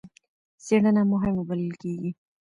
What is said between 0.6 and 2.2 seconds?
څېړنه مهمه بلل کېږي.